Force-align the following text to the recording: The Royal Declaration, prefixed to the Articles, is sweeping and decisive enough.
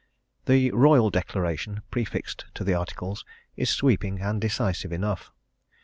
The 0.45 0.71
Royal 0.71 1.11
Declaration, 1.11 1.83
prefixed 1.91 2.45
to 2.55 2.63
the 2.63 2.73
Articles, 2.73 3.23
is 3.55 3.69
sweeping 3.69 4.19
and 4.19 4.41
decisive 4.41 4.91
enough. 4.91 5.31